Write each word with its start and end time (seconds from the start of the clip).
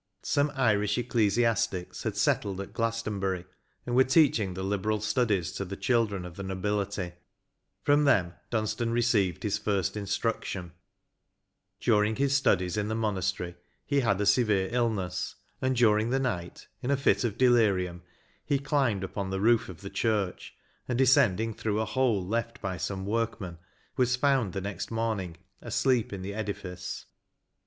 Some 0.23 0.51
Irish 0.55 0.97
ecclesiastics 0.97 2.01
had 2.01 2.17
settled 2.17 2.59
at 2.59 2.73
Glastonbury, 2.73 3.45
and 3.85 3.95
were 3.95 4.03
teaching 4.03 4.55
the 4.55 4.63
liberal 4.63 4.99
studies 4.99 5.51
to 5.51 5.63
the 5.63 5.77
children 5.77 6.25
of 6.25 6.37
the 6.37 6.41
nobility; 6.41 7.11
from 7.83 8.05
them 8.05 8.33
Dunstan 8.49 8.89
received 8.89 9.43
his 9.43 9.59
first 9.59 9.95
instruction: 9.95 10.71
during 11.79 12.15
his 12.15 12.33
stucQes 12.35 12.77
in 12.79 12.87
the 12.87 12.95
monastery 12.95 13.55
he 13.85 13.99
bad 14.01 14.19
a 14.19 14.25
severe 14.25 14.69
illness, 14.71 15.35
and 15.61 15.75
during 15.75 16.09
the 16.09 16.17
night, 16.17 16.67
in 16.81 16.89
a 16.89 16.97
fit 16.97 17.23
of 17.23 17.37
delirium, 17.37 18.01
he 18.43 18.57
climbed 18.57 19.03
upon 19.03 19.29
the 19.29 19.39
roof 19.39 19.69
of 19.69 19.81
the 19.81 19.91
church, 19.91 20.55
and, 20.87 20.97
descending 20.97 21.53
through 21.53 21.79
a 21.79 21.85
hole 21.85 22.25
left 22.25 22.59
by 22.59 22.75
some 22.75 23.05
workmen, 23.05 23.59
was 23.97 24.15
found 24.15 24.53
the 24.53 24.61
next 24.61 24.89
morning 24.89 25.37
asleep 25.61 26.11
in 26.11 26.23
the 26.23 26.33
edifice. 26.33 27.05